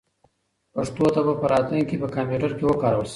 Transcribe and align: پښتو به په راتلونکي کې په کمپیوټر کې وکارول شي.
پښتو 0.73 1.21
به 1.25 1.33
په 1.41 1.45
راتلونکي 1.53 1.85
کې 1.89 2.01
په 2.01 2.07
کمپیوټر 2.15 2.51
کې 2.57 2.63
وکارول 2.67 3.05
شي. 3.07 3.09